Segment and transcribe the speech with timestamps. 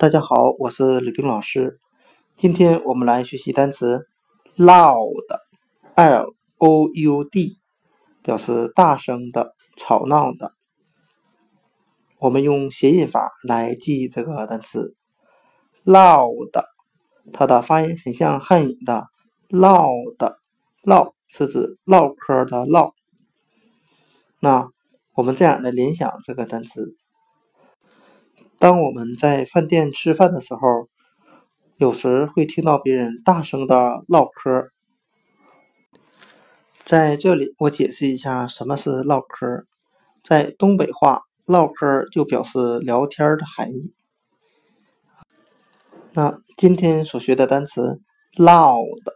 [0.00, 1.80] 大家好，我是吕冰老师。
[2.36, 4.06] 今天我们来学习单词
[4.56, 7.58] loud，l o u d，
[8.22, 10.54] 表示大声的、吵闹的。
[12.20, 14.94] 我们用谐音法来记这个单词
[15.84, 16.52] loud，
[17.32, 19.08] 它的发音很像汉语的
[19.48, 20.38] 唠的
[20.84, 22.94] 唠，是指唠嗑的唠。
[24.38, 24.68] 那
[25.14, 26.94] 我们这样来联想这个单词。
[28.60, 30.88] 当我们在饭店吃饭的时候，
[31.76, 34.70] 有时会听到别人大声的唠嗑。
[36.84, 39.64] 在这里，我解释一下什么是唠嗑。
[40.24, 43.94] 在东北话，唠嗑就表示聊天的含义。
[46.14, 48.00] 那今天所学的单词
[48.34, 49.12] “loud”，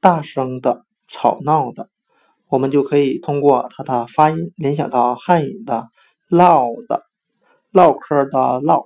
[0.00, 1.88] 大声的、吵闹的，
[2.48, 5.88] 我们就可以通过它的发音联想到汉语的
[6.30, 7.00] “loud”。
[7.72, 8.84] 唠嗑的唠，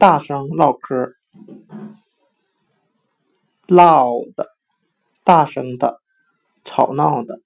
[0.00, 1.12] 大声唠嗑
[3.66, 4.32] ，loud，
[5.22, 6.00] 大声的，
[6.64, 7.42] 吵闹的。